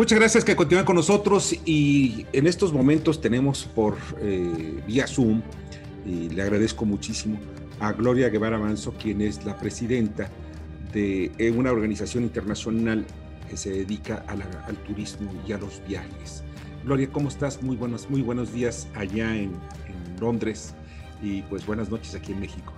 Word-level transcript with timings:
Muchas 0.00 0.18
gracias 0.18 0.46
que 0.46 0.56
continúan 0.56 0.86
con 0.86 0.96
nosotros 0.96 1.54
y 1.66 2.24
en 2.32 2.46
estos 2.46 2.72
momentos 2.72 3.20
tenemos 3.20 3.64
por 3.66 3.98
eh, 4.22 4.82
vía 4.86 5.06
Zoom, 5.06 5.42
y 6.06 6.30
le 6.30 6.40
agradezco 6.40 6.86
muchísimo 6.86 7.38
a 7.80 7.92
Gloria 7.92 8.30
Guevara 8.30 8.56
Manso, 8.56 8.94
quien 8.94 9.20
es 9.20 9.44
la 9.44 9.58
presidenta 9.58 10.30
de 10.94 11.30
eh, 11.36 11.50
una 11.50 11.70
organización 11.70 12.24
internacional 12.24 13.04
que 13.50 13.58
se 13.58 13.72
dedica 13.72 14.24
al 14.26 14.76
turismo 14.84 15.30
y 15.46 15.52
a 15.52 15.58
los 15.58 15.82
viajes. 15.86 16.44
Gloria, 16.82 17.10
¿cómo 17.12 17.28
estás? 17.28 17.62
Muy 17.62 17.76
buenos, 17.76 18.08
muy 18.08 18.22
buenos 18.22 18.54
días 18.54 18.88
allá 18.94 19.36
en, 19.36 19.52
en 19.86 20.18
Londres 20.18 20.74
y 21.20 21.42
pues 21.42 21.66
buenas 21.66 21.90
noches 21.90 22.14
aquí 22.14 22.32
en 22.32 22.40
México. 22.40 22.72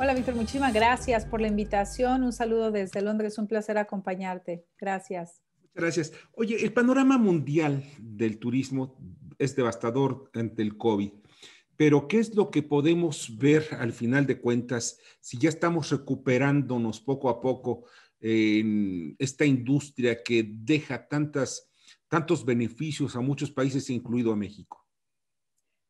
Hola 0.00 0.14
Víctor, 0.14 0.34
muchísimas 0.34 0.74
gracias 0.74 1.24
por 1.24 1.40
la 1.40 1.46
invitación. 1.46 2.24
Un 2.24 2.32
saludo 2.32 2.72
desde 2.72 3.02
Londres, 3.02 3.38
un 3.38 3.46
placer 3.46 3.78
acompañarte. 3.78 4.64
Gracias. 4.80 5.42
Gracias. 5.74 6.12
Oye, 6.34 6.62
el 6.62 6.72
panorama 6.72 7.16
mundial 7.16 7.84
del 7.98 8.38
turismo 8.38 8.96
es 9.38 9.56
devastador 9.56 10.30
ante 10.34 10.62
el 10.62 10.76
COVID, 10.76 11.10
pero 11.76 12.06
¿qué 12.08 12.18
es 12.18 12.34
lo 12.34 12.50
que 12.50 12.62
podemos 12.62 13.38
ver 13.38 13.66
al 13.78 13.92
final 13.92 14.26
de 14.26 14.40
cuentas 14.40 14.98
si 15.20 15.38
ya 15.38 15.48
estamos 15.48 15.90
recuperándonos 15.90 17.00
poco 17.00 17.28
a 17.28 17.40
poco 17.40 17.84
en 18.20 19.16
esta 19.18 19.44
industria 19.44 20.22
que 20.22 20.46
deja 20.48 21.08
tantas, 21.08 21.70
tantos 22.08 22.44
beneficios 22.44 23.16
a 23.16 23.20
muchos 23.20 23.50
países, 23.50 23.90
incluido 23.90 24.32
a 24.32 24.36
México? 24.36 24.86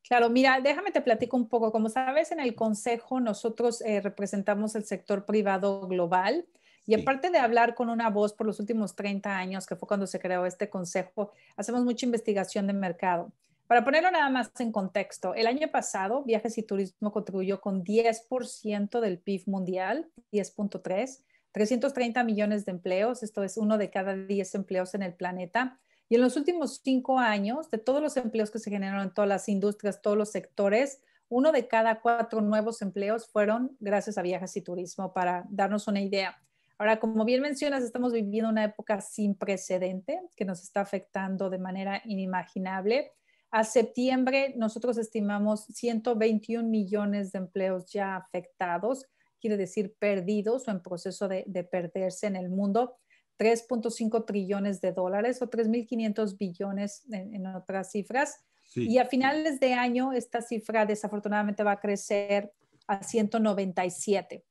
Claro, 0.09 0.31
mira, 0.31 0.61
déjame 0.61 0.91
te 0.91 1.01
platico 1.01 1.37
un 1.37 1.49
poco. 1.49 1.73
Como 1.73 1.89
sabes, 1.89 2.33
en 2.33 2.41
el 2.41 2.55
Consejo 2.55 3.21
nosotros 3.21 3.81
eh, 3.83 4.01
representamos 4.01 4.75
el 4.75 4.85
sector 4.85 5.27
privado 5.27 5.87
global 5.89 6.47
y 6.87 6.95
aparte 6.95 7.31
de 7.31 7.39
hablar 7.39 7.75
con 7.75 7.89
una 7.89 8.11
voz 8.11 8.33
por 8.33 8.47
los 8.47 8.59
últimos 8.59 8.97
30 8.97 9.37
años, 9.37 9.67
que 9.67 9.77
fue 9.77 9.89
cuando 9.89 10.07
se 10.07 10.19
creó 10.19 10.47
este 10.47 10.69
consejo, 10.69 11.33
hacemos 11.57 11.85
mucha 11.85 12.07
investigación 12.07 12.67
de 12.67 12.73
mercado. 12.73 13.33
Para 13.67 13.85
ponerlo 13.85 14.11
nada 14.11 14.29
más 14.29 14.51
en 14.59 14.73
contexto, 14.73 15.35
el 15.35 15.47
año 15.47 15.71
pasado 15.71 16.25
Viajes 16.25 16.59
y 16.59 16.63
Turismo 16.63 17.13
contribuyó 17.13 17.61
con 17.61 17.85
10% 17.85 19.01
del 19.01 19.19
PIB 19.19 19.45
mundial, 19.47 20.11
10.3, 20.33 21.23
330 21.53 22.25
millones 22.25 22.65
de 22.65 22.73
empleos, 22.73 23.23
esto 23.23 23.43
es 23.45 23.57
uno 23.57 23.79
de 23.79 23.91
cada 23.91 24.15
10 24.15 24.55
empleos 24.57 24.95
en 24.95 25.03
el 25.03 25.15
planeta. 25.15 25.79
Y 26.09 26.17
en 26.17 26.21
los 26.21 26.37
últimos 26.37 26.83
cinco 26.85 27.19
años, 27.19 27.71
de 27.71 27.79
todos 27.79 28.03
los 28.03 28.17
empleos 28.19 28.51
que 28.51 28.59
se 28.59 28.71
generaron 28.71 29.05
en 29.05 29.15
todas 29.15 29.29
las 29.29 29.49
industrias, 29.49 30.03
todos 30.03 30.19
los 30.19 30.31
sectores, 30.31 31.01
uno 31.31 31.53
de 31.53 31.67
cada 31.67 32.03
cuatro 32.03 32.43
nuevos 32.43 32.83
empleos 32.83 33.27
fueron 33.27 33.75
gracias 33.81 34.19
a 34.19 34.23
viajes 34.23 34.55
y 34.57 34.61
turismo, 34.61 35.15
para 35.15 35.47
darnos 35.49 35.89
una 35.89 36.03
idea. 36.03 36.37
Ahora, 36.79 36.99
como 36.99 37.25
bien 37.25 37.43
mencionas, 37.43 37.85
estamos 37.85 38.13
viviendo 38.13 38.51
una 38.51 38.65
época 38.65 39.01
sin 39.01 39.35
precedente 39.35 40.21
que 40.37 40.45
nos 40.45 40.63
está 40.63 40.81
afectando 40.81 41.51
de 41.51 41.59
manera 41.59 42.03
inimaginable. 42.05 43.13
A 43.51 43.65
septiembre 43.65 44.55
nosotros 44.57 44.97
estimamos 44.99 45.67
121 45.67 46.69
millones 46.69 47.33
de 47.33 47.39
empleos 47.39 47.87
ya 47.93 48.17
afectados, 48.17 49.07
quiere 49.41 49.57
decir 49.57 49.95
perdidos 49.99 50.67
o 50.69 50.71
en 50.71 50.81
proceso 50.81 51.29
de, 51.29 51.45
perderse 51.71 52.27
en 52.27 52.37
el 52.37 52.49
mundo. 52.49 52.97
3.5 53.39 54.25
trillones 54.25 54.81
de 54.81 54.93
dólares 54.93 55.43
o 55.43 55.51
3.500 55.51 56.39
billones 56.39 57.05
en, 57.11 57.35
en, 57.35 57.47
otras 57.47 57.91
cifras. 57.91 58.37
Y 58.75 58.99
a 58.99 59.05
finales 59.05 59.59
de 59.59 59.75
año 59.75 60.13
esta 60.13 60.41
cifra 60.41 60.87
desafortunadamente 60.87 61.65
va 61.65 61.73
a 61.73 61.81
crecer 61.81 62.53
a 62.87 63.03
197. 63.03 64.45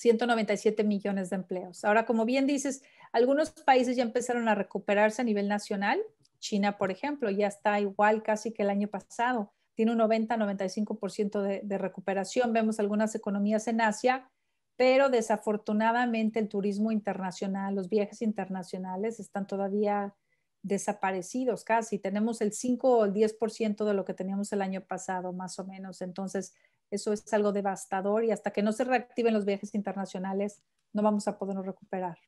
197 0.00 0.82
millones 0.82 1.28
de 1.28 1.36
empleos. 1.36 1.84
Ahora, 1.84 2.06
como 2.06 2.24
bien 2.24 2.46
dices, 2.46 2.82
algunos 3.12 3.50
países 3.50 3.96
ya 3.96 4.02
empezaron 4.02 4.48
a 4.48 4.54
recuperarse 4.54 5.20
a 5.20 5.26
nivel 5.26 5.46
nacional. 5.46 6.00
China, 6.38 6.78
por 6.78 6.90
ejemplo, 6.90 7.28
ya 7.28 7.48
está 7.48 7.78
igual 7.80 8.22
casi 8.22 8.50
que 8.50 8.62
el 8.62 8.70
año 8.70 8.88
pasado. 8.88 9.52
Tiene 9.74 9.92
un 9.92 9.98
90-95% 9.98 11.42
de, 11.42 11.60
de 11.62 11.78
recuperación. 11.78 12.54
Vemos 12.54 12.80
algunas 12.80 13.14
economías 13.14 13.68
en 13.68 13.82
Asia, 13.82 14.30
pero 14.76 15.10
desafortunadamente 15.10 16.38
el 16.38 16.48
turismo 16.48 16.92
internacional, 16.92 17.74
los 17.74 17.90
viajes 17.90 18.22
internacionales 18.22 19.20
están 19.20 19.46
todavía 19.46 20.14
desaparecidos 20.62 21.62
casi. 21.62 21.98
Tenemos 21.98 22.40
el 22.40 22.54
5 22.54 22.98
o 22.98 23.04
el 23.04 23.12
10% 23.12 23.84
de 23.84 23.94
lo 23.94 24.06
que 24.06 24.14
teníamos 24.14 24.50
el 24.54 24.62
año 24.62 24.80
pasado, 24.80 25.34
más 25.34 25.58
o 25.58 25.66
menos. 25.66 26.00
Entonces, 26.00 26.54
eso 26.90 27.12
es 27.12 27.32
algo 27.32 27.52
devastador 27.52 28.24
y 28.24 28.30
hasta 28.30 28.50
que 28.50 28.62
no 28.62 28.72
se 28.72 28.84
reactiven 28.84 29.34
los 29.34 29.44
viajes 29.44 29.74
internacionales, 29.74 30.62
no 30.92 31.02
vamos 31.02 31.28
a 31.28 31.38
podernos 31.38 31.66
recuperar. 31.66 32.18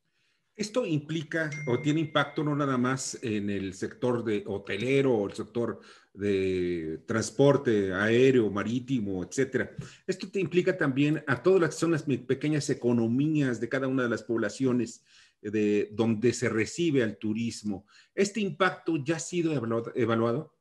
Esto 0.55 0.85
implica 0.85 1.49
o 1.67 1.81
tiene 1.81 2.01
impacto 2.01 2.45
no 2.45 2.55
nada 2.55 2.77
más 2.77 3.19
en 3.23 3.49
el 3.49 3.73
sector 3.73 4.23
de 4.23 4.45
hotelero 4.47 5.15
o 5.15 5.27
el 5.27 5.33
sector 5.33 5.81
de 6.13 7.03
transporte 7.07 7.93
aéreo, 7.95 8.51
marítimo, 8.51 9.25
etcétera. 9.25 9.71
Esto 10.07 10.31
te 10.31 10.41
implica 10.41 10.77
también 10.77 11.25
a 11.27 11.43
todas 11.43 11.61
las 11.89 12.05
que 12.05 12.19
pequeñas 12.19 12.69
economías 12.69 13.61
de 13.61 13.69
cada 13.71 13.89
una 13.89 14.03
de 14.03 14.11
las 14.11 14.25
poblaciones 14.25 15.03
de 15.41 15.89
donde 15.93 16.35
se 16.35 16.51
recibe 16.51 17.03
al 17.03 17.17
turismo. 17.17 17.87
¿Este 18.15 18.41
impacto 18.41 18.97
ya 19.03 19.17
ha 19.17 19.21
sido 19.21 19.53
evaluado? 19.95 20.55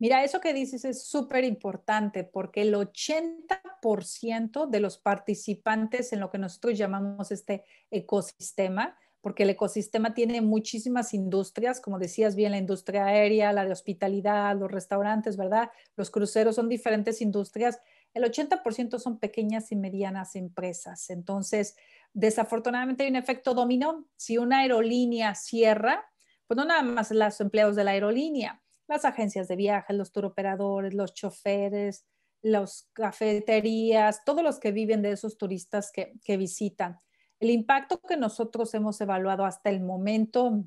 Mira, 0.00 0.24
eso 0.24 0.40
que 0.40 0.54
dices 0.54 0.86
es 0.86 1.04
súper 1.04 1.44
importante 1.44 2.24
porque 2.24 2.62
el 2.62 2.74
80% 2.74 4.66
de 4.66 4.80
los 4.80 4.96
participantes 4.96 6.14
en 6.14 6.20
lo 6.20 6.30
que 6.30 6.38
nosotros 6.38 6.78
llamamos 6.78 7.30
este 7.30 7.64
ecosistema, 7.90 8.96
porque 9.20 9.42
el 9.42 9.50
ecosistema 9.50 10.14
tiene 10.14 10.40
muchísimas 10.40 11.12
industrias, 11.12 11.82
como 11.82 11.98
decías 11.98 12.34
bien, 12.34 12.52
la 12.52 12.56
industria 12.56 13.04
aérea, 13.04 13.52
la 13.52 13.66
de 13.66 13.72
hospitalidad, 13.72 14.58
los 14.58 14.70
restaurantes, 14.72 15.36
¿verdad? 15.36 15.70
Los 15.96 16.10
cruceros 16.10 16.56
son 16.56 16.70
diferentes 16.70 17.20
industrias. 17.20 17.78
El 18.14 18.24
80% 18.24 18.98
son 18.98 19.18
pequeñas 19.18 19.70
y 19.70 19.76
medianas 19.76 20.34
empresas. 20.34 21.10
Entonces, 21.10 21.76
desafortunadamente 22.14 23.04
hay 23.04 23.10
un 23.10 23.16
efecto 23.16 23.52
dominó. 23.52 24.06
Si 24.16 24.38
una 24.38 24.60
aerolínea 24.60 25.34
cierra, 25.34 26.10
pues 26.46 26.56
no 26.56 26.64
nada 26.64 26.80
más 26.82 27.10
los 27.10 27.40
empleados 27.42 27.76
de 27.76 27.84
la 27.84 27.90
aerolínea, 27.90 28.62
las 28.90 29.04
agencias 29.04 29.46
de 29.46 29.54
viajes, 29.54 29.96
los 29.96 30.10
turoperadores, 30.10 30.94
los 30.94 31.14
choferes, 31.14 32.04
las 32.42 32.90
cafeterías, 32.92 34.24
todos 34.24 34.42
los 34.42 34.58
que 34.58 34.72
viven 34.72 35.00
de 35.00 35.12
esos 35.12 35.38
turistas 35.38 35.92
que, 35.92 36.14
que 36.24 36.36
visitan. 36.36 36.98
El 37.38 37.50
impacto 37.50 38.00
que 38.00 38.16
nosotros 38.16 38.74
hemos 38.74 39.00
evaluado 39.00 39.44
hasta 39.44 39.70
el 39.70 39.80
momento 39.80 40.64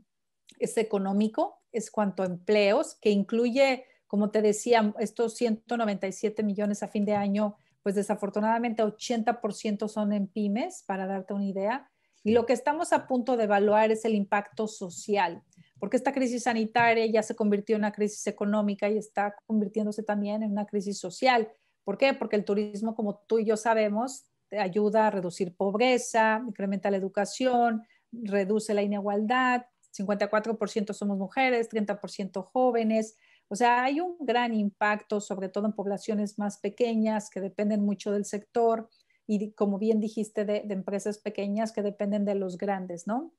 es 0.57 0.77
económico, 0.77 1.61
es 1.73 1.91
cuanto 1.91 2.23
a 2.23 2.27
empleos, 2.27 2.95
que 2.95 3.09
incluye, 3.09 3.85
como 4.07 4.31
te 4.31 4.41
decía, 4.41 4.93
estos 4.99 5.35
197 5.35 6.43
millones 6.43 6.81
a 6.81 6.87
fin 6.87 7.03
de 7.03 7.15
año, 7.15 7.57
pues 7.81 7.95
desafortunadamente 7.95 8.83
80% 8.83 9.89
son 9.89 10.13
en 10.13 10.27
pymes, 10.27 10.83
para 10.87 11.07
darte 11.07 11.33
una 11.33 11.45
idea. 11.45 11.91
Y 12.23 12.31
lo 12.31 12.45
que 12.45 12.53
estamos 12.53 12.93
a 12.93 13.05
punto 13.05 13.35
de 13.35 13.43
evaluar 13.43 13.91
es 13.91 14.05
el 14.05 14.15
impacto 14.15 14.69
social 14.69 15.43
porque 15.83 15.97
esta 15.97 16.13
crisis 16.13 16.43
sanitaria 16.43 17.05
ya 17.07 17.21
se 17.21 17.35
convirtió 17.35 17.75
en 17.75 17.81
una 17.81 17.91
crisis 17.91 18.25
económica 18.27 18.87
y 18.89 18.97
está 18.97 19.35
convirtiéndose 19.45 20.01
también 20.01 20.41
en 20.41 20.49
una 20.49 20.65
crisis 20.65 20.97
social. 20.97 21.51
¿Por 21.83 21.97
qué? 21.97 22.13
Porque 22.13 22.37
el 22.37 22.45
turismo, 22.45 22.95
como 22.95 23.17
tú 23.27 23.39
y 23.39 23.43
yo 23.43 23.57
sabemos, 23.57 24.23
ayuda 24.57 25.07
a 25.07 25.11
reducir 25.11 25.57
pobreza, 25.57 26.41
incrementa 26.47 26.89
la 26.89 26.95
educación, 26.95 27.83
reduce 28.13 28.73
la 28.73 28.81
inigualdad, 28.81 29.65
54% 29.93 30.93
somos 30.93 31.17
mujeres, 31.17 31.69
30% 31.69 32.45
jóvenes. 32.45 33.17
O 33.49 33.57
sea, 33.57 33.83
hay 33.83 33.99
un 33.99 34.15
gran 34.21 34.53
impacto, 34.53 35.19
sobre 35.19 35.49
todo 35.49 35.65
en 35.65 35.73
poblaciones 35.73 36.39
más 36.39 36.59
pequeñas 36.59 37.29
que 37.29 37.41
dependen 37.41 37.83
mucho 37.83 38.13
del 38.13 38.23
sector 38.23 38.87
y, 39.27 39.51
como 39.51 39.79
bien 39.79 39.99
dijiste, 39.99 40.45
de 40.45 40.63
empresas 40.69 41.17
pequeñas 41.17 41.73
que 41.73 41.81
dependen 41.81 42.23
de 42.23 42.35
los 42.35 42.57
grandes, 42.57 43.05
¿no? 43.05 43.33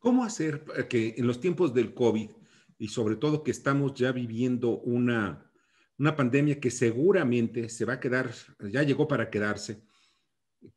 ¿Cómo 0.00 0.24
hacer 0.24 0.64
que 0.88 1.14
en 1.16 1.26
los 1.26 1.40
tiempos 1.40 1.72
del 1.72 1.94
COVID 1.94 2.30
y 2.78 2.88
sobre 2.88 3.16
todo 3.16 3.44
que 3.44 3.50
estamos 3.50 3.94
ya 3.94 4.10
viviendo 4.12 4.78
una, 4.78 5.52
una 5.98 6.16
pandemia 6.16 6.58
que 6.58 6.70
seguramente 6.70 7.68
se 7.68 7.84
va 7.84 7.94
a 7.94 8.00
quedar, 8.00 8.32
ya 8.70 8.82
llegó 8.82 9.06
para 9.06 9.28
quedarse, 9.28 9.82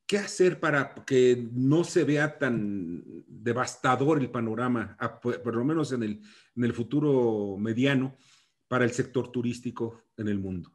¿qué 0.06 0.18
hacer 0.18 0.60
para 0.60 0.94
que 1.06 1.48
no 1.54 1.86
se 1.86 2.04
vea 2.04 2.38
tan 2.38 3.02
devastador 3.26 4.20
el 4.20 4.30
panorama, 4.30 4.98
por 5.24 5.56
lo 5.56 5.64
menos 5.64 5.94
en 5.94 6.04
el, 6.04 6.22
en 6.58 6.64
el 6.66 6.74
futuro 6.74 7.56
mediano, 7.58 8.18
para 8.68 8.84
el 8.84 8.92
sector 8.92 9.32
turístico 9.32 10.04
en 10.18 10.28
el 10.28 10.40
mundo? 10.40 10.70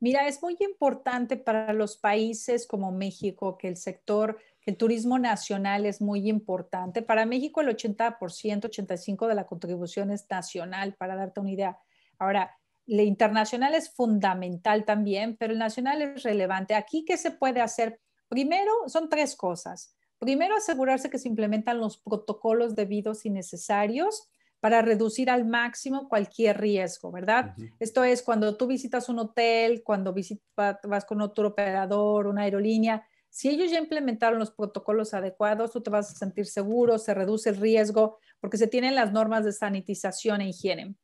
Mira, 0.00 0.26
es 0.26 0.42
muy 0.42 0.56
importante 0.58 1.36
para 1.36 1.72
los 1.72 1.96
países 1.96 2.66
como 2.66 2.90
México 2.90 3.56
que 3.56 3.68
el 3.68 3.76
sector 3.76 4.36
el 4.64 4.76
turismo 4.76 5.18
nacional 5.18 5.86
es 5.86 6.00
muy 6.00 6.28
importante. 6.28 7.02
Para 7.02 7.26
México 7.26 7.60
el 7.60 7.68
80%, 7.68 8.18
85% 8.18 9.26
de 9.26 9.34
la 9.34 9.46
contribución 9.46 10.10
es 10.10 10.26
nacional, 10.30 10.94
para 10.94 11.16
darte 11.16 11.40
una 11.40 11.50
idea. 11.50 11.78
Ahora, 12.18 12.56
el 12.86 13.00
internacional 13.00 13.74
es 13.74 13.90
fundamental 13.90 14.84
también, 14.84 15.36
pero 15.36 15.52
el 15.52 15.58
nacional 15.58 16.02
es 16.02 16.22
relevante. 16.22 16.74
Aquí, 16.74 17.04
¿qué 17.04 17.16
se 17.16 17.30
puede 17.30 17.60
hacer? 17.60 18.00
Primero, 18.28 18.70
son 18.86 19.08
tres 19.08 19.36
cosas. 19.36 19.94
Primero, 20.18 20.56
asegurarse 20.56 21.10
que 21.10 21.18
se 21.18 21.28
implementan 21.28 21.80
los 21.80 21.98
protocolos 21.98 22.76
debidos 22.76 23.26
y 23.26 23.30
necesarios 23.30 24.28
para 24.60 24.80
reducir 24.80 25.28
al 25.28 25.44
máximo 25.44 26.08
cualquier 26.08 26.60
riesgo, 26.60 27.10
¿verdad? 27.10 27.56
Esto 27.80 28.04
es 28.04 28.22
cuando 28.22 28.56
tú 28.56 28.68
visitas 28.68 29.08
un 29.08 29.18
hotel, 29.18 29.82
cuando 29.84 30.14
vas 30.54 31.04
con 31.04 31.20
otro 31.20 31.48
operador, 31.48 32.28
una 32.28 32.42
aerolínea, 32.42 33.04
si 33.32 33.48
ellos 33.48 33.70
ya 33.70 33.78
implementaron 33.78 34.38
los 34.38 34.50
protocolos 34.50 35.14
adecuados, 35.14 35.70
tú 35.70 35.80
te 35.80 35.88
vas 35.88 36.10
a 36.10 36.14
sentir 36.14 36.44
seguro, 36.44 36.98
se 36.98 37.14
reduce 37.14 37.48
el 37.48 37.56
riesgo 37.56 38.18
porque 38.40 38.58
se 38.58 38.66
tienen 38.66 38.94
las 38.94 39.10
normas 39.10 39.46
de 39.46 39.52
sanitización 39.52 40.42
e 40.42 40.50
higiene. 40.50 40.96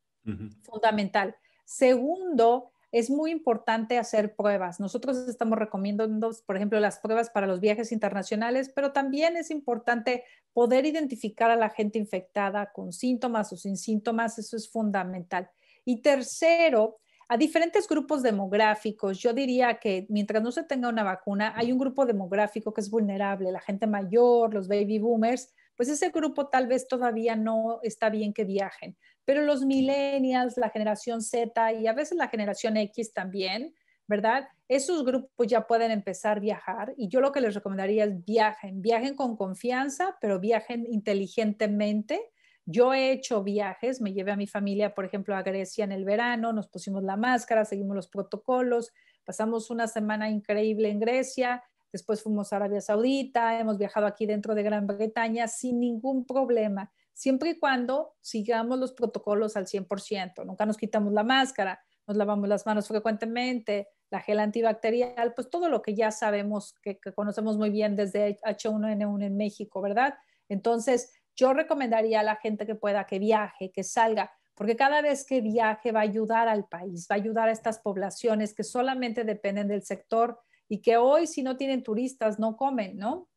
Fundamental. 0.63 1.35
Segundo, 1.65 2.71
es 2.93 3.09
muy 3.09 3.31
importante 3.31 3.97
hacer 3.97 4.37
pruebas. 4.37 4.79
Nosotros 4.79 5.27
estamos 5.27 5.59
recomendando, 5.59 6.31
por 6.45 6.57
ejemplo, 6.57 6.79
las 6.81 6.99
pruebas 6.99 7.31
para 7.31 7.47
los 7.47 7.61
viajes 7.61 7.93
internacionales, 7.93 8.71
pero 8.75 8.93
también 8.93 9.39
es 9.39 9.51
importante 9.51 10.25
poder 10.53 10.85
identificar 10.85 11.51
a 11.51 11.57
la 11.57 11.71
gente 11.71 11.99
infectada 11.99 12.73
con 12.75 12.93
síntomas 12.93 13.55
o 13.55 13.57
sin 13.57 13.79
síntomas. 13.79 14.39
Eso 14.39 14.55
es 14.55 14.69
fundamental. 14.69 15.49
Y 15.87 16.03
tercero, 16.03 16.99
a 17.29 17.37
diferentes 17.37 17.87
grupos 17.87 18.23
demográficos, 18.23 19.19
yo 19.19 19.35
diría 19.35 19.79
que 19.79 20.07
mientras 20.09 20.43
no 20.43 20.51
se 20.51 20.65
tenga 20.65 20.89
una 20.89 21.05
vacuna, 21.05 21.53
hay 21.55 21.71
un 21.71 21.79
grupo 21.79 22.07
demográfico 22.07 22.73
que 22.73 22.81
es 22.81 22.91
vulnerable, 22.91 23.53
la 23.53 23.61
gente 23.61 23.87
mayor, 23.87 24.55
los 24.55 24.67
baby 24.67 24.99
boomers, 24.99 25.53
pues 25.77 25.91
ese 25.91 26.09
grupo 26.09 26.49
tal 26.49 26.67
vez 26.67 26.89
todavía 26.89 27.37
no 27.37 27.81
está 27.83 28.09
bien 28.09 28.33
que 28.33 28.45
viajen. 28.45 28.97
Pero 29.25 29.43
los 29.43 29.65
millennials, 29.65 30.57
la 30.57 30.71
generación 30.71 31.21
Z 31.21 31.73
y 31.75 31.87
a 31.87 31.93
veces 31.93 32.17
la 32.17 32.29
generación 32.29 32.79
X 32.79 33.13
también, 33.13 33.75
¿verdad? 34.07 34.49
Esos 34.67 35.05
grupos 35.05 35.47
ya 35.47 35.67
pueden 35.67 35.91
empezar 35.91 36.39
a 36.39 36.41
viajar 36.41 36.95
y 36.97 37.09
yo 37.09 37.21
lo 37.21 37.31
que 37.31 37.43
les 37.43 37.55
recomendaría 37.55 38.05
es 38.05 38.25
viajen, 38.25 38.81
viajen 38.81 39.15
con 39.15 39.37
confianza, 39.37 40.17
pero 40.21 40.41
viajen 40.41 40.87
inteligentemente. 40.91 42.23
Yo 42.71 42.93
he 42.93 43.13
hecho 43.13 43.43
viajes, 43.43 44.03
me 44.03 44.13
llevé 44.13 44.31
a 44.31 44.37
mi 44.37 44.47
familia, 44.47 44.95
por 44.95 45.07
ejemplo, 45.07 45.35
a 45.35 45.43
Grecia 45.43 45.85
en 45.85 45.93
el 45.93 46.05
verano, 46.05 46.53
nos 46.53 46.69
pusimos 46.69 47.03
la 47.03 47.17
máscara, 47.17 47.65
seguimos 47.65 47.97
los 47.97 48.09
protocolos, 48.09 48.93
pasamos 49.25 49.71
una 49.71 49.89
semana 49.89 50.29
increíble 50.29 50.91
en 50.91 51.01
Grecia, 51.01 51.65
después 51.91 52.23
fuimos 52.23 52.53
a 52.53 52.57
Arabia 52.57 52.83
Saudita, 52.83 53.59
hemos 53.59 53.79
viajado 53.79 54.05
aquí 54.05 54.27
dentro 54.27 54.55
de 54.55 54.63
Gran 54.65 54.87
Bretaña 54.87 55.49
sin 55.49 55.81
ningún 55.81 56.27
problema, 56.27 56.93
siempre 57.15 57.53
y 57.53 57.59
cuando 57.59 58.17
sigamos 58.21 58.79
los 58.79 58.93
protocolos 58.93 59.57
al 59.57 59.65
100%. 59.65 60.45
Nunca 60.45 60.67
nos 60.67 60.77
quitamos 60.77 61.15
la 61.15 61.25
máscara, 61.25 61.81
nos 62.07 62.19
lavamos 62.19 62.51
las 62.51 62.67
manos 62.67 62.87
frecuentemente, 62.87 63.89
la 64.11 64.21
gel 64.21 64.41
antibacterial, 64.41 65.33
pues 65.33 65.49
todo 65.49 65.71
lo 65.71 65.81
que 65.81 65.95
ya 65.95 66.11
sabemos, 66.11 66.75
que, 66.83 66.99
que 66.99 67.15
conocemos 67.15 67.57
muy 67.57 67.71
bien 67.71 67.97
desde 67.97 68.39
H1N1 68.43 69.25
en 69.25 69.39
México, 69.39 69.81
¿verdad? 69.81 70.17
Entonces, 70.51 71.13
yo 71.39 71.53
recomendaría 71.53 72.21
a 72.21 72.25
la 72.25 72.37
gente 72.37 72.67
que 72.67 72.75
pueda 72.75 73.07
que 73.07 73.21
viaje, 73.21 73.71
que 73.73 73.85
salga, 73.85 74.33
porque 74.57 74.75
cada 74.75 75.01
vez 75.01 75.25
que 75.25 75.41
viaje 75.41 75.93
va 75.93 76.01
a 76.01 76.03
ayudar 76.03 76.49
al 76.49 76.67
país, 76.67 77.07
va 77.09 77.15
a 77.15 77.21
ayudar 77.21 77.49
a 77.49 77.53
estas 77.53 77.79
poblaciones 77.79 78.55
que 78.55 78.65
solamente 78.65 79.23
dependen 79.23 79.69
del 79.69 79.83
sector 79.83 80.41
y 80.69 80.81
que 80.81 80.97
hoy 80.97 81.29
si 81.29 81.45
no 81.45 81.57
tienen 81.57 81.85
turistas 81.85 82.41
no 82.41 82.57
comen, 82.57 82.99
¿no? 82.99 83.29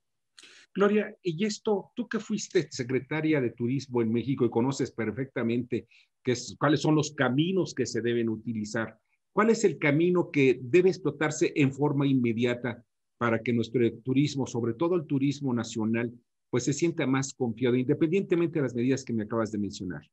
Gloria, 0.73 1.15
y 1.21 1.45
esto, 1.45 1.91
tú 1.95 2.07
que 2.07 2.19
fuiste 2.19 2.67
secretaria 2.71 3.39
de 3.39 3.51
Turismo 3.51 4.01
en 4.01 4.11
México 4.11 4.45
y 4.45 4.49
conoces 4.49 4.91
perfectamente 4.91 5.87
qué 6.23 6.31
es, 6.31 6.55
cuáles 6.57 6.81
son 6.81 6.95
los 6.95 7.13
caminos 7.13 7.75
que 7.75 7.85
se 7.85 8.01
deben 8.01 8.29
utilizar, 8.29 8.97
¿cuál 9.31 9.51
es 9.51 9.63
el 9.63 9.77
camino 9.77 10.31
que 10.31 10.59
debe 10.61 10.89
explotarse 10.89 11.51
en 11.55 11.71
forma 11.71 12.07
inmediata 12.07 12.83
para 13.17 13.43
que 13.43 13.53
nuestro 13.53 13.81
turismo, 14.01 14.47
sobre 14.47 14.73
todo 14.73 14.95
el 14.95 15.05
turismo 15.05 15.53
nacional, 15.53 16.11
pues 16.51 16.65
se 16.65 16.73
sienta 16.73 17.07
más 17.07 17.33
confiado, 17.33 17.75
independientemente 17.75 18.59
de 18.59 18.63
las 18.63 18.75
medidas 18.75 19.03
que 19.03 19.13
me 19.13 19.23
acabas 19.23 19.51
de 19.51 19.57
mencionar? 19.57 20.03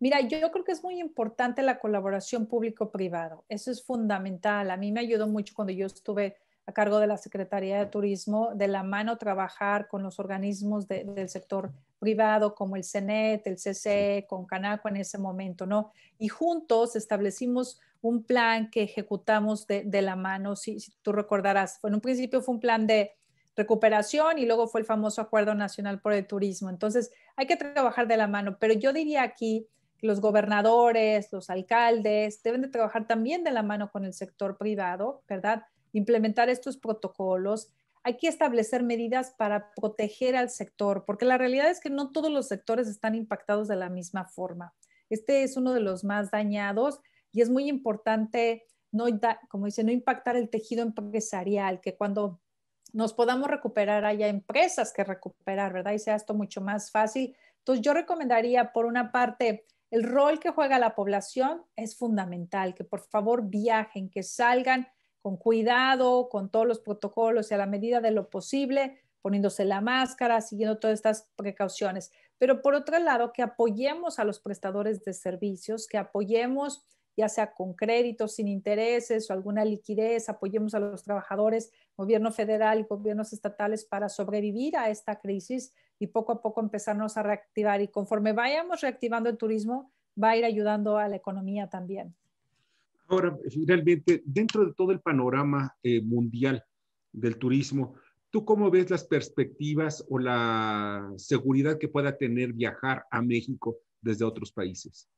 Mira, 0.00 0.20
yo 0.20 0.50
creo 0.50 0.64
que 0.64 0.72
es 0.72 0.82
muy 0.82 1.00
importante 1.00 1.62
la 1.62 1.78
colaboración 1.78 2.46
público-privado. 2.46 3.44
Eso 3.48 3.70
es 3.70 3.82
fundamental. 3.82 4.70
A 4.70 4.76
mí 4.76 4.90
me 4.92 5.00
ayudó 5.00 5.28
mucho 5.28 5.54
cuando 5.54 5.72
yo 5.72 5.86
estuve 5.86 6.36
a 6.66 6.72
cargo 6.72 6.98
de 6.98 7.06
la 7.06 7.16
Secretaría 7.16 7.78
de 7.78 7.86
Turismo, 7.86 8.50
de 8.54 8.68
la 8.68 8.82
mano 8.82 9.16
trabajar 9.16 9.86
con 9.86 10.02
los 10.02 10.18
organismos 10.18 10.88
del 10.88 11.28
sector 11.28 11.72
privado 12.00 12.54
como 12.54 12.74
el 12.76 12.84
CENET, 12.84 13.46
el 13.46 13.56
CCE, 13.56 14.26
con 14.28 14.46
Canaco 14.46 14.88
en 14.88 14.96
ese 14.96 15.18
momento, 15.18 15.66
¿no? 15.66 15.92
Y 16.18 16.28
juntos 16.28 16.96
establecimos 16.96 17.80
un 18.00 18.24
plan 18.24 18.70
que 18.70 18.82
ejecutamos 18.82 19.66
de, 19.66 20.02
la 20.02 20.16
mano, 20.16 20.56
si, 20.56 20.80
si, 20.80 20.92
tú 21.02 21.12
recordarás. 21.12 21.78
En 21.84 21.94
un 21.94 22.00
principio 22.00 22.42
fue 22.42 22.54
un 22.54 22.60
plan 22.60 22.86
de 22.86 23.12
recuperación 23.56 24.38
y 24.38 24.46
luego 24.46 24.66
fue 24.66 24.80
el 24.80 24.86
famoso 24.86 25.20
Acuerdo 25.20 25.54
Nacional 25.54 26.00
por 26.00 26.12
el 26.12 26.26
Turismo. 26.26 26.70
Entonces, 26.70 27.10
hay 27.36 27.46
que 27.46 27.56
trabajar 27.56 28.08
de 28.08 28.16
la 28.16 28.26
mano, 28.26 28.58
pero 28.58 28.74
yo 28.74 28.92
diría 28.92 29.22
aquí 29.22 29.68
los 30.00 30.20
gobernadores, 30.20 31.32
los 31.32 31.50
alcaldes 31.50 32.42
deben 32.42 32.62
de 32.62 32.68
trabajar 32.68 33.06
también 33.06 33.42
de 33.42 33.52
la 33.52 33.62
mano 33.62 33.90
con 33.90 34.04
el 34.04 34.12
sector 34.12 34.58
privado, 34.58 35.22
¿verdad? 35.28 35.64
Implementar 35.92 36.50
estos 36.50 36.76
protocolos. 36.76 37.72
Hay 38.02 38.18
que 38.18 38.28
establecer 38.28 38.82
medidas 38.82 39.34
para 39.38 39.72
proteger 39.74 40.36
al 40.36 40.50
sector, 40.50 41.04
porque 41.06 41.24
la 41.24 41.38
realidad 41.38 41.70
es 41.70 41.80
que 41.80 41.88
no 41.88 42.12
todos 42.12 42.30
los 42.30 42.48
sectores 42.48 42.86
están 42.88 43.14
impactados 43.14 43.66
de 43.66 43.76
la 43.76 43.88
misma 43.88 44.26
forma. 44.26 44.74
Este 45.08 45.42
es 45.42 45.56
uno 45.56 45.72
de 45.72 45.80
los 45.80 46.04
más 46.04 46.30
dañados 46.30 47.00
y 47.32 47.40
es 47.40 47.48
muy 47.48 47.68
importante, 47.68 48.66
no, 48.92 49.06
como 49.48 49.66
dice, 49.66 49.84
no 49.84 49.92
impactar 49.92 50.36
el 50.36 50.50
tejido 50.50 50.82
empresarial, 50.82 51.80
que 51.80 51.96
cuando 51.96 52.40
nos 52.94 53.12
podamos 53.12 53.50
recuperar 53.50 54.04
haya 54.04 54.28
empresas 54.28 54.92
que 54.92 55.02
recuperar, 55.02 55.72
¿verdad? 55.72 55.92
Y 55.92 55.98
sea 55.98 56.14
esto 56.14 56.32
mucho 56.32 56.60
más 56.60 56.92
fácil. 56.92 57.36
Entonces 57.58 57.84
yo 57.84 57.92
recomendaría, 57.92 58.72
por 58.72 58.86
una 58.86 59.10
parte, 59.10 59.66
el 59.90 60.04
rol 60.04 60.38
que 60.38 60.50
juega 60.50 60.78
la 60.78 60.94
población 60.94 61.64
es 61.74 61.96
fundamental, 61.96 62.72
que 62.72 62.84
por 62.84 63.00
favor 63.00 63.48
viajen, 63.48 64.10
que 64.10 64.22
salgan 64.22 64.86
con 65.20 65.36
cuidado, 65.36 66.28
con 66.28 66.50
todos 66.50 66.68
los 66.68 66.78
protocolos 66.78 67.50
y 67.50 67.54
a 67.54 67.58
la 67.58 67.66
medida 67.66 68.00
de 68.00 68.12
lo 68.12 68.30
posible, 68.30 69.00
poniéndose 69.22 69.64
la 69.64 69.80
máscara, 69.80 70.40
siguiendo 70.40 70.78
todas 70.78 70.94
estas 70.94 71.28
precauciones. 71.34 72.12
Pero 72.38 72.62
por 72.62 72.74
otro 72.74 72.98
lado, 73.00 73.32
que 73.32 73.42
apoyemos 73.42 74.20
a 74.20 74.24
los 74.24 74.38
prestadores 74.38 75.02
de 75.02 75.14
servicios, 75.14 75.88
que 75.88 75.98
apoyemos 75.98 76.84
ya 77.16 77.28
sea 77.28 77.52
con 77.52 77.74
créditos 77.74 78.34
sin 78.34 78.48
intereses 78.48 79.30
o 79.30 79.32
alguna 79.32 79.64
liquidez, 79.64 80.28
apoyemos 80.28 80.74
a 80.74 80.80
los 80.80 81.02
trabajadores, 81.04 81.70
gobierno 81.96 82.32
federal 82.32 82.80
y 82.80 82.82
gobiernos 82.84 83.32
estatales 83.32 83.84
para 83.84 84.08
sobrevivir 84.08 84.76
a 84.76 84.90
esta 84.90 85.20
crisis 85.20 85.72
y 85.98 86.08
poco 86.08 86.32
a 86.32 86.42
poco 86.42 86.60
empezarnos 86.60 87.16
a 87.16 87.22
reactivar. 87.22 87.80
Y 87.80 87.88
conforme 87.88 88.32
vayamos 88.32 88.80
reactivando 88.80 89.28
el 89.28 89.36
turismo, 89.36 89.92
va 90.20 90.30
a 90.30 90.36
ir 90.36 90.44
ayudando 90.44 90.98
a 90.98 91.08
la 91.08 91.16
economía 91.16 91.68
también. 91.68 92.14
Ahora, 93.06 93.36
finalmente, 93.50 94.22
dentro 94.24 94.64
de 94.64 94.72
todo 94.74 94.92
el 94.92 95.00
panorama 95.00 95.76
eh, 95.82 96.00
mundial 96.00 96.64
del 97.12 97.38
turismo, 97.38 97.94
¿tú 98.30 98.44
cómo 98.44 98.70
ves 98.70 98.90
las 98.90 99.04
perspectivas 99.04 100.04
o 100.08 100.18
la 100.18 101.12
seguridad 101.16 101.78
que 101.78 101.88
pueda 101.88 102.16
tener 102.16 102.52
viajar 102.52 103.04
a 103.10 103.20
México 103.22 103.76
desde 104.00 104.24
otros 104.24 104.52
países? 104.52 105.08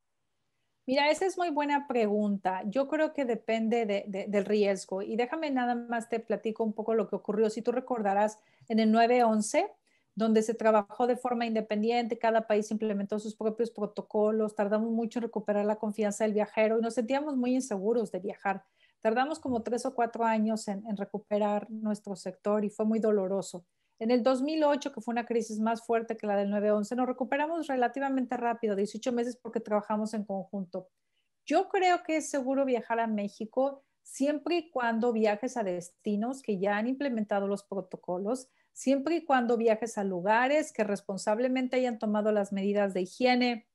Mira, 0.87 1.11
esa 1.11 1.25
es 1.25 1.37
muy 1.37 1.49
buena 1.49 1.85
pregunta. 1.85 2.63
Yo 2.65 2.87
creo 2.87 3.11
que 3.11 3.25
depende 3.25 3.85
del 3.85 4.45
riesgo. 4.45 5.01
Y 5.01 5.17
déjame 5.17 5.51
nada 5.51 5.75
más 5.75 6.07
te 6.07 6.21
platico 6.21 6.63
un 6.63 6.71
poco 6.71 6.93
lo 6.93 7.09
que 7.09 7.17
ocurrió. 7.17 7.49
Si 7.49 7.61
tú 7.61 7.73
recordarás, 7.73 8.39
en 8.69 8.79
el 8.79 8.93
9-11, 8.93 9.69
donde 10.15 10.41
se 10.43 10.53
trabajó 10.53 11.05
de 11.05 11.17
forma 11.17 11.45
independiente, 11.45 12.17
cada 12.17 12.47
país 12.47 12.71
implementó 12.71 13.19
sus 13.19 13.35
propios 13.35 13.69
protocolos, 13.69 14.55
tardamos 14.55 14.89
mucho 14.89 15.19
en 15.19 15.23
recuperar 15.23 15.65
la 15.65 15.75
confianza 15.75 16.23
del 16.23 16.33
viajero 16.33 16.79
y 16.79 16.81
nos 16.81 16.93
sentíamos 16.93 17.35
muy 17.35 17.53
inseguros 17.55 18.09
de 18.13 18.19
viajar. 18.19 18.63
Tardamos 19.01 19.39
como 19.39 19.63
tres 19.63 19.85
o 19.85 19.93
cuatro 19.93 20.23
años 20.23 20.69
en, 20.69 20.87
en 20.87 20.95
recuperar 20.95 21.69
nuestro 21.69 22.15
sector 22.15 22.63
y 22.63 22.69
fue 22.69 22.85
muy 22.85 22.99
doloroso. 22.99 23.65
En 23.99 24.11
el 24.11 24.21
2008, 24.21 24.91
que 24.91 25.01
fue 25.01 25.11
una 25.11 25.25
crisis 25.25 25.59
más 25.59 25.85
fuerte 25.85 26.17
que 26.17 26.27
la 26.27 26.35
del 26.35 26.51
9-11, 26.51 26.95
nos 26.95 27.07
recuperamos 27.07 27.67
relativamente 27.67 28.37
rápido, 28.37 28.75
18 28.75 29.11
meses 29.11 29.37
porque 29.37 29.59
trabajamos 29.59 30.13
en 30.13 30.23
conjunto. 30.23 30.89
Yo 31.45 31.69
creo 31.69 32.03
que 32.03 32.17
es 32.17 32.29
seguro 32.29 32.65
viajar 32.65 32.99
a 32.99 33.07
México 33.07 33.83
siempre 34.03 34.57
y 34.57 34.69
cuando 34.69 35.13
viajes 35.13 35.57
a 35.57 35.63
destinos 35.63 36.41
que 36.41 36.59
ya 36.59 36.77
han 36.77 36.87
implementado 36.87 37.47
los 37.47 37.63
protocolos, 37.63 38.49
siempre 38.71 39.15
y 39.15 39.25
cuando 39.25 39.57
viajes 39.57 39.97
a 39.97 40.03
lugares 40.03 40.71
que 40.71 40.83
responsablemente 40.83 41.77
hayan 41.77 41.97
tomado 41.97 42.31
las 42.31 42.53
medidas 42.53 42.93
de 42.93 43.01
higiene, 43.01 43.67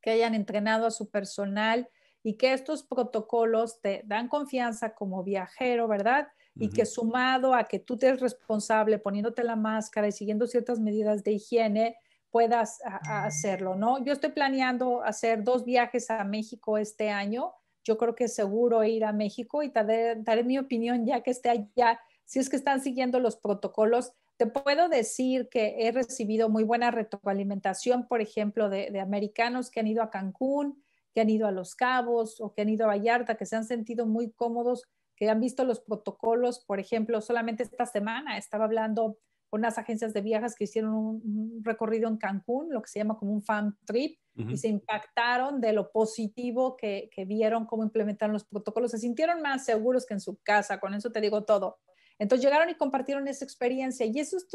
que 0.00 0.10
hayan 0.10 0.34
entrenado 0.34 0.86
a 0.86 0.90
su 0.90 1.10
personal 1.10 1.88
y 2.22 2.36
que 2.36 2.52
estos 2.52 2.82
protocolos 2.82 3.80
te 3.80 4.02
dan 4.04 4.28
confianza 4.28 4.94
como 4.94 5.22
viajero, 5.22 5.86
¿verdad? 5.86 6.28
Y 6.54 6.68
que 6.68 6.84
sumado 6.84 7.54
a 7.54 7.64
que 7.64 7.78
tú 7.78 7.96
te 7.96 8.08
eres 8.08 8.20
responsable 8.20 8.98
poniéndote 8.98 9.42
la 9.42 9.56
máscara 9.56 10.08
y 10.08 10.12
siguiendo 10.12 10.46
ciertas 10.46 10.80
medidas 10.80 11.24
de 11.24 11.32
higiene, 11.32 11.96
puedas 12.30 12.80
hacerlo, 13.04 13.74
¿no? 13.74 14.02
Yo 14.04 14.12
estoy 14.12 14.30
planeando 14.30 15.02
hacer 15.02 15.44
dos 15.44 15.64
viajes 15.64 16.10
a 16.10 16.24
México 16.24 16.78
este 16.78 17.10
año. 17.10 17.52
Yo 17.84 17.98
creo 17.98 18.14
que 18.14 18.24
es 18.24 18.34
seguro 18.34 18.82
ir 18.84 19.04
a 19.04 19.12
México 19.12 19.62
y 19.62 19.68
daré, 19.68 20.16
daré 20.16 20.42
mi 20.42 20.58
opinión 20.58 21.04
ya 21.04 21.22
que 21.22 21.30
esté 21.30 21.50
allá, 21.50 22.00
si 22.24 22.38
es 22.38 22.48
que 22.48 22.56
están 22.56 22.80
siguiendo 22.80 23.20
los 23.20 23.36
protocolos. 23.36 24.12
te 24.38 24.46
puedo 24.46 24.88
decir 24.88 25.48
que 25.50 25.86
he 25.86 25.92
recibido 25.92 26.48
muy 26.48 26.64
buena 26.64 26.90
retroalimentación, 26.90 28.08
por 28.08 28.20
ejemplo, 28.20 28.70
de, 28.70 28.90
de 28.90 29.00
americanos 29.00 29.70
que 29.70 29.80
han 29.80 29.86
ido 29.86 30.02
a 30.02 30.10
Cancún, 30.10 30.82
que 31.14 31.20
han 31.20 31.28
ido 31.28 31.46
a 31.46 31.52
Los 31.52 31.74
Cabos 31.74 32.40
o 32.40 32.54
que 32.54 32.62
han 32.62 32.70
ido 32.70 32.84
a 32.84 32.88
Vallarta, 32.88 33.36
que 33.36 33.46
se 33.46 33.56
han 33.56 33.64
sentido 33.64 34.06
muy 34.06 34.30
cómodos, 34.32 34.88
que 35.22 35.30
han 35.30 35.38
visto 35.38 35.64
los 35.64 35.78
protocolos. 35.78 36.64
Por 36.64 36.80
ejemplo, 36.80 37.20
solamente 37.20 37.62
esta 37.62 37.86
semana 37.86 38.38
estaba 38.38 38.64
hablando 38.64 39.20
con 39.48 39.60
unas 39.60 39.78
agencias 39.78 40.12
de 40.12 40.20
viajes 40.20 40.56
que 40.56 40.64
hicieron 40.64 40.94
un, 40.94 41.60
recorrido 41.62 42.08
en 42.08 42.16
Cancún, 42.16 42.72
lo 42.72 42.82
que 42.82 42.88
se 42.88 42.98
llama 42.98 43.16
como 43.16 43.32
un 43.32 43.40
fan 43.40 43.78
trip, 43.84 44.18
y 44.34 44.56
se 44.56 44.66
impactaron 44.66 45.60
de 45.60 45.74
lo 45.74 45.92
positivo 45.92 46.76
que, 46.76 47.08
que 47.14 47.24
vieron 47.24 47.66
cómo 47.66 47.84
implementaron 47.84 48.32
los 48.32 48.42
protocolos. 48.42 48.90
Se 48.90 48.98
sintieron 48.98 49.42
más 49.42 49.64
seguros 49.64 50.06
que 50.06 50.14
en 50.14 50.20
su 50.20 50.42
casa, 50.42 50.80
con 50.80 50.92
eso 50.92 51.12
te 51.12 51.20
digo 51.20 51.44
todo. 51.44 51.78
Entonces 52.18 52.44
llegaron 52.44 52.68
y 52.68 52.74
compartieron 52.74 53.28
esa 53.28 53.44
experiencia 53.44 54.06
y 54.06 54.18
esos 54.18 54.48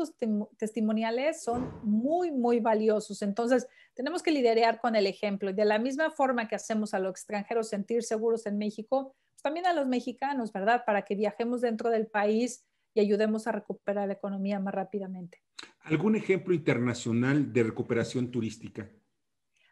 testimoniales 0.58 1.44
son 1.44 1.80
muy, 1.84 2.32
muy 2.32 2.60
valiosos. 2.60 3.22
Entonces 3.22 3.68
tenemos 3.94 4.22
que 4.22 4.32
liderar 4.32 4.82
con 4.82 4.98
el 4.98 5.08
ejemplo 5.08 5.50
y 5.50 5.54
de 5.54 5.64
la 5.64 5.80
misma 5.80 6.12
forma 6.12 6.50
que 6.50 6.56
hacemos 6.56 6.94
a 6.94 7.00
los 7.00 7.12
extranjeros 7.12 7.70
sentir 7.70 8.04
seguros 8.04 8.46
en 8.46 8.58
México, 8.58 9.16
pues 9.38 9.44
también 9.44 9.68
a 9.68 9.74
los 9.74 9.86
mexicanos, 9.86 10.52
¿verdad? 10.52 10.84
Para 10.84 11.04
que 11.04 11.14
viajemos 11.14 11.62
dentro 11.62 11.92
del 11.92 12.08
país 12.08 12.66
y 12.96 13.02
ayudemos 13.02 13.46
a 13.46 13.52
recuperar 13.52 14.08
la 14.08 14.16
economía 14.16 14.60
más 14.60 14.74
rápidamente. 14.74 15.44
¿Algún 15.82 16.16
ejemplo 16.16 16.56
internacional 16.56 17.54
de 17.54 17.62
recuperación 17.62 18.32
turística? 18.32 18.90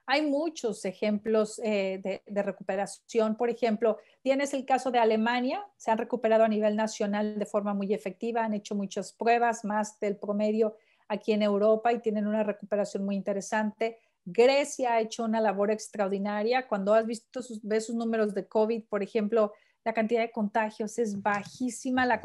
Hay 0.05 0.21
muchos 0.21 0.85
ejemplos 0.85 1.59
eh, 1.63 2.21
de, 2.27 2.43
recuperación. 2.43 3.35
Por 3.37 3.49
ejemplo, 3.49 3.97
tienes 4.21 4.53
el 4.53 4.65
caso 4.65 4.91
de 4.91 4.99
Alemania, 4.99 5.65
se 5.77 5.89
han 5.89 5.97
recuperado 5.97 6.43
a 6.43 6.47
nivel 6.47 6.75
nacional 6.75 7.39
de 7.39 7.45
forma 7.47 7.73
muy 7.73 7.91
efectiva, 7.91 8.45
han 8.45 8.53
hecho 8.53 8.75
muchas 8.75 9.13
pruebas, 9.13 9.65
más 9.65 9.99
del 9.99 10.17
promedio 10.17 10.75
aquí 11.07 11.31
en 11.31 11.41
Europa 11.41 11.91
y 11.91 12.01
tienen 12.01 12.27
una 12.27 12.43
recuperación 12.43 13.03
muy 13.03 13.15
interesante. 13.15 13.97
Grecia 14.25 14.93
ha 14.93 15.01
hecho 15.01 15.23
una 15.23 15.39
labor 15.39 15.71
extraordinaria. 15.71 16.67
Cuando 16.67 16.93
has 16.93 17.05
visto 17.05 17.41
sus, 17.41 17.61
ves 17.63 17.85
sus 17.85 17.95
números 17.95 18.33
de 18.33 18.47
COVID, 18.47 18.83
por 18.89 19.03
ejemplo, 19.03 19.53
la 19.83 19.93
cantidad 19.93 20.21
de 20.21 20.31
contagios 20.31 20.97
es 20.97 21.21
bajísima, 21.21 22.07
la, 22.07 22.19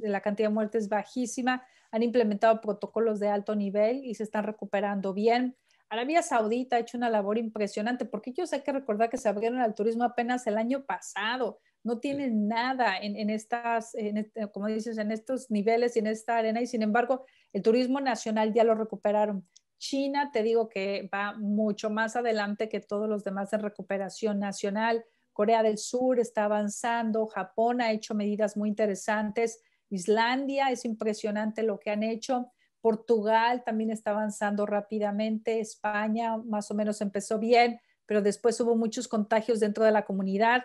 la 0.00 0.20
cantidad 0.20 0.50
de 0.50 0.54
muertes 0.54 0.84
es 0.84 0.88
bajísima. 0.90 1.66
Han 1.90 2.02
implementado 2.02 2.60
protocolos 2.60 3.18
de 3.20 3.28
alto 3.28 3.56
nivel 3.56 4.04
y 4.04 4.14
se 4.14 4.22
están 4.22 4.44
recuperando 4.44 5.14
bien. 5.14 5.56
Arabia 5.88 6.20
Saudita 6.22 6.76
ha 6.76 6.80
hecho 6.80 6.98
una 6.98 7.08
labor 7.08 7.38
impresionante 7.38 8.04
porque 8.04 8.30
ellos 8.30 8.52
hay 8.52 8.62
que 8.62 8.72
recordar 8.72 9.08
que 9.08 9.16
se 9.16 9.28
abrieron 9.28 9.60
al 9.60 9.74
turismo 9.74 10.04
apenas 10.04 10.46
el 10.46 10.58
año 10.58 10.84
pasado. 10.84 11.58
No 11.84 12.00
tienen 12.00 12.48
nada 12.48 12.98
en, 12.98 13.30
estas, 13.30 13.94
este, 13.94 14.50
como 14.50 14.66
dices, 14.66 14.98
en 14.98 15.12
estos 15.12 15.50
niveles 15.50 15.94
y 15.94 16.00
en 16.00 16.08
esta 16.08 16.36
arena 16.36 16.60
y 16.60 16.66
sin 16.66 16.82
embargo 16.82 17.24
el 17.52 17.62
turismo 17.62 18.00
nacional 18.00 18.52
ya 18.52 18.64
lo 18.64 18.74
recuperaron. 18.74 19.46
China, 19.78 20.30
te 20.32 20.42
digo 20.42 20.68
que 20.68 21.08
va 21.12 21.34
mucho 21.34 21.90
más 21.90 22.16
adelante 22.16 22.68
que 22.68 22.80
todos 22.80 23.08
los 23.08 23.24
demás 23.24 23.52
en 23.52 23.60
recuperación 23.60 24.38
nacional. 24.38 25.04
Corea 25.32 25.62
del 25.62 25.78
Sur 25.78 26.18
está 26.18 26.44
avanzando, 26.44 27.26
Japón 27.26 27.80
ha 27.80 27.92
hecho 27.92 28.14
medidas 28.14 28.56
muy 28.56 28.70
interesantes, 28.70 29.60
Islandia 29.90 30.70
es 30.70 30.84
impresionante 30.84 31.62
lo 31.62 31.78
que 31.78 31.90
han 31.90 32.02
hecho. 32.02 32.52
Portugal 32.80 33.62
también 33.64 33.90
está 33.90 34.12
avanzando 34.12 34.64
rápidamente, 34.64 35.60
España 35.60 36.36
más 36.38 36.70
o 36.70 36.74
menos 36.74 37.00
empezó 37.00 37.38
bien, 37.38 37.80
pero 38.06 38.22
después 38.22 38.60
hubo 38.60 38.76
muchos 38.76 39.08
contagios 39.08 39.60
dentro 39.60 39.84
de 39.84 39.90
la 39.90 40.04
comunidad, 40.04 40.64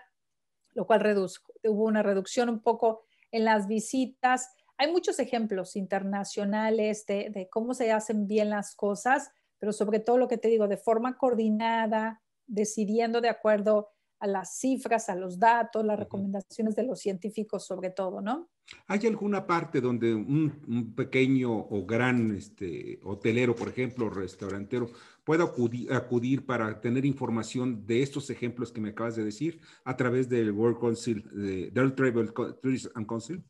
lo 0.74 0.86
cual 0.86 1.02
hubo 1.64 1.84
una 1.86 2.04
reducción 2.04 2.50
un 2.50 2.62
poco 2.62 3.04
en 3.32 3.46
las 3.46 3.68
visitas. 3.68 4.56
Hay 4.82 4.92
muchos 4.92 5.20
ejemplos 5.20 5.76
internacionales 5.76 7.06
de, 7.06 7.30
de 7.30 7.48
cómo 7.52 7.76
se 7.76 7.92
hacen 7.92 8.26
bien 8.26 8.50
las 8.50 8.74
cosas, 8.76 9.30
pero 9.60 9.74
sobre 9.74 10.00
todo 10.00 10.18
lo 10.18 10.28
que 10.28 10.40
te 10.40 10.48
digo, 10.48 10.68
de 10.68 10.76
forma 10.76 11.20
coordinada, 11.20 12.20
decidiendo 12.48 13.22
de 13.22 13.30
acuerdo 13.30 13.90
a 14.20 14.26
las 14.26 14.58
cifras, 14.58 15.08
a 15.08 15.16
los 15.16 15.38
datos, 15.38 15.86
las 15.86 16.00
recomendaciones 16.00 16.76
de 16.76 16.82
los 16.82 17.00
científicos 17.00 17.64
sobre 17.64 17.92
todo, 17.92 18.22
¿no? 18.22 18.50
¿Hay 18.88 19.06
alguna 19.06 19.46
parte 19.46 19.82
donde 19.82 20.16
un, 20.16 20.94
pequeño 20.96 21.56
o 21.56 21.86
gran 21.86 22.36
este, 22.36 23.00
hotelero, 23.04 23.56
por 23.56 23.70
ejemplo, 23.70 24.10
restaurantero, 24.10 24.90
pueda 25.24 25.44
acudir, 25.92 26.44
para 26.48 26.82
tener 26.82 27.06
información 27.06 27.86
de 27.86 28.02
estos 28.02 28.32
ejemplos 28.32 28.72
que 28.72 28.82
me 28.82 28.90
acabas 28.90 29.16
de 29.16 29.26
decir 29.26 29.62
a 29.84 29.96
través 29.96 30.28
del 30.28 30.52
World 30.52 30.80
Council, 30.80 31.72
del 31.72 31.94
Travel 31.94 32.34
Tourism 32.34 33.06
Council? 33.06 33.44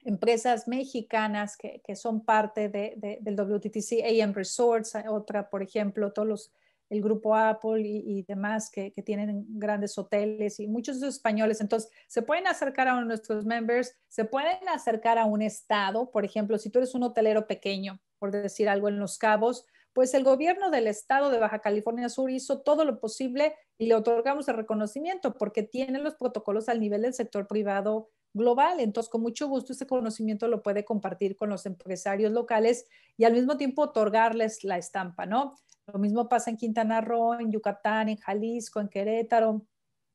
empresas 0.04 0.68
mexicanas 0.68 1.56
que, 1.56 1.96
son 1.96 2.24
parte 2.24 2.68
del 2.68 3.36
WTTC, 3.36 4.22
AM 4.22 4.34
Resorts, 4.34 4.94
otra, 5.08 5.50
por 5.50 5.62
ejemplo, 5.62 6.12
todos 6.12 6.28
los 6.28 6.52
el 6.90 7.02
grupo 7.02 7.34
Apple 7.34 7.80
y, 7.80 8.22
demás 8.22 8.70
que, 8.70 8.90
tienen 9.04 9.44
grandes 9.58 9.96
hoteles 9.98 10.60
y 10.60 10.66
muchos 10.66 11.00
de 11.00 11.08
españoles. 11.08 11.60
Entonces, 11.60 11.90
se 12.06 12.22
pueden 12.22 12.46
acercar 12.46 12.88
a 12.88 12.96
de 12.96 13.04
nuestros 13.04 13.44
members, 13.44 13.96
se 14.08 14.24
pueden 14.24 14.68
acercar 14.68 15.18
a 15.18 15.24
un 15.24 15.42
estado, 15.42 16.10
por 16.10 16.24
ejemplo, 16.24 16.58
si 16.58 16.70
tú 16.70 16.78
eres 16.78 16.94
un 16.94 17.02
hotelero 17.02 17.46
pequeño, 17.46 18.00
por 18.18 18.30
decir 18.30 18.68
algo 18.68 18.88
en 18.88 18.98
Los 18.98 19.18
Cabos, 19.18 19.66
pues 19.92 20.12
el 20.14 20.24
gobierno 20.24 20.70
del 20.70 20.88
estado 20.88 21.30
de 21.30 21.38
Baja 21.38 21.60
California 21.60 22.08
Sur 22.08 22.30
hizo 22.30 22.60
todo 22.62 22.84
lo 22.84 22.98
posible 22.98 23.54
y 23.78 23.86
le 23.86 23.94
otorgamos 23.94 24.48
el 24.48 24.56
reconocimiento 24.56 25.34
porque 25.34 25.62
tiene 25.62 26.00
los 26.00 26.16
protocolos 26.16 26.68
al 26.68 26.80
nivel 26.80 27.02
del 27.02 27.14
sector 27.14 27.46
privado 27.46 28.10
global. 28.34 28.80
Entonces, 28.80 29.10
con 29.10 29.22
mucho 29.22 29.48
gusto 29.48 29.72
ese 29.72 29.86
conocimiento 29.86 30.48
lo 30.48 30.62
puede 30.62 30.84
compartir 30.84 31.36
con 31.36 31.48
los 31.48 31.64
empresarios 31.64 32.32
locales 32.32 32.86
y 33.16 33.24
al 33.24 33.32
mismo 33.32 33.56
tiempo 33.56 33.82
otorgarles 33.82 34.64
la 34.64 34.76
estampa, 34.76 35.24
¿no? 35.24 35.56
Lo 35.86 35.98
mismo 35.98 36.28
pasa 36.28 36.50
en 36.50 36.56
Quintana 36.56 37.00
Roo, 37.00 37.34
en 37.34 37.50
Yucatán, 37.50 38.08
en 38.08 38.16
Jalisco, 38.16 38.80
en 38.80 38.88
Querétaro, 38.88 39.64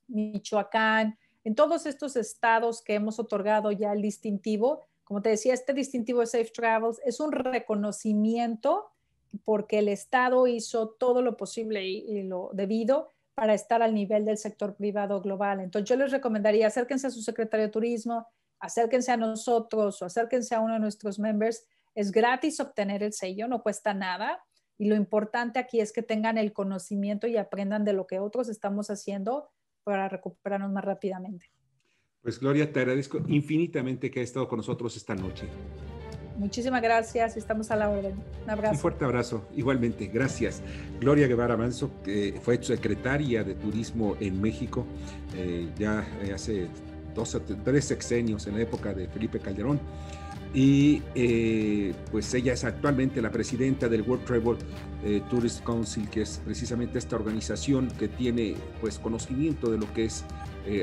Michoacán, 0.08 1.18
en 1.44 1.56
todos 1.56 1.86
estos 1.86 2.16
estados 2.16 2.82
que 2.82 2.96
hemos 2.96 3.20
otorgado 3.20 3.72
ya 3.72 3.94
el 3.94 4.02
distintivo. 4.02 4.86
Como 5.04 5.22
te 5.22 5.30
decía, 5.30 5.54
este 5.54 5.74
distintivo 5.74 6.20
de 6.20 6.28
Safe 6.28 6.52
Travels 6.54 7.00
es 7.06 7.20
un 7.20 7.32
reconocimiento 7.32 8.92
porque 9.44 9.80
el 9.80 9.88
Estado 9.90 10.48
hizo 10.48 10.90
todo 10.90 11.22
lo 11.22 11.38
posible 11.38 11.88
y, 11.88 12.24
lo 12.24 12.50
debido 12.54 13.14
para 13.40 13.54
estar 13.54 13.82
al 13.82 13.94
nivel 13.94 14.26
del 14.26 14.38
sector 14.38 14.76
privado 14.76 15.22
global. 15.22 15.62
Entonces 15.62 15.88
yo 15.88 15.96
les 15.96 16.12
recomendaría 16.12 16.68
acérquense 16.68 17.08
a 17.08 17.10
su 17.10 17.22
secretario 17.22 17.68
de 17.68 17.72
turismo, 17.72 18.28
acérquense 18.60 19.14
a 19.14 19.18
nosotros 19.18 20.02
o 20.02 20.06
acérquense 20.06 20.56
a 20.56 20.60
uno 20.60 20.74
de 20.74 20.82
nuestros 20.82 21.20
members. 21.20 21.66
Es 21.96 22.12
gratis 22.12 22.60
obtener 22.60 23.02
el 23.02 23.14
sello, 23.14 23.48
no 23.48 23.64
cuesta 23.64 23.94
nada. 23.94 24.44
Y 24.78 24.90
lo 24.90 24.96
importante 24.96 25.58
aquí 25.58 25.80
es 25.80 25.94
que 25.94 26.04
tengan 26.04 26.38
el 26.38 26.52
conocimiento 26.52 27.28
y 27.28 27.38
aprendan 27.38 27.86
de 27.86 27.94
lo 27.94 28.08
que 28.08 28.20
otros 28.20 28.50
estamos 28.50 28.90
haciendo 28.90 29.50
para 29.86 30.10
recuperarnos 30.10 30.72
más 30.72 30.84
rápidamente. 30.84 31.46
Pues 32.22 32.42
Gloria, 32.42 32.74
te 32.74 32.82
agradezco 32.82 33.20
infinitamente 33.28 34.12
que 34.12 34.20
hayas 34.20 34.32
estado 34.32 34.50
con 34.50 34.58
nosotros 34.58 34.98
esta 34.98 35.16
noche. 35.16 35.48
Muchísimas 36.40 36.82
gracias, 36.82 37.36
estamos 37.36 37.70
a 37.70 37.76
la 37.76 37.90
orden. 37.90 38.16
Un 38.46 38.50
abrazo. 38.50 38.74
Un 38.74 38.80
fuerte 38.80 39.04
abrazo, 39.04 39.46
igualmente, 39.58 40.08
gracias. 40.08 40.62
Gloria 41.02 41.28
Guevara 41.28 41.58
Manso, 41.58 41.92
que 42.02 42.40
fue 42.42 42.64
secretaria 42.64 43.44
de 43.44 43.56
Turismo 43.56 44.16
en 44.22 44.40
México 44.40 44.86
eh, 45.36 45.68
ya 45.78 46.08
hace 46.34 46.70
dos 47.14 47.36
o 47.36 47.42
tres 47.42 47.86
sexenios 47.86 48.48
en 48.48 48.56
la 48.56 48.62
época 48.62 48.94
de 48.94 49.10
Felipe 49.10 49.40
Calderón 49.40 49.82
y 50.54 51.02
eh, 51.14 51.94
pues 52.10 52.34
ella 52.34 52.54
es 52.54 52.64
actualmente 52.64 53.22
la 53.22 53.32
presidenta 53.32 53.90
del 53.90 54.04
World 54.04 54.24
Travel 54.24 54.58
eh, 55.04 55.22
Tourist 55.30 55.62
Council, 55.66 56.10
que 56.10 56.22
es 56.22 56.42
precisamente 56.46 57.00
esta 57.00 57.18
organización 57.18 57.90
que 58.00 58.08
tiene 58.08 58.56
pues 58.80 58.98
conocimiento 58.98 59.70
de 59.70 59.78
lo 59.78 59.94
que 59.94 60.06
es 60.06 60.24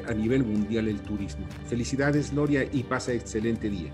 a 0.09 0.13
nivel 0.15 0.43
mundial 0.43 0.89
el 0.89 1.01
turismo. 1.01 1.47
Felicidades 1.69 2.33
Gloria 2.33 2.65
y 2.73 2.83
pasa 2.83 3.13
excelente 3.13 3.71
día. 3.71 3.93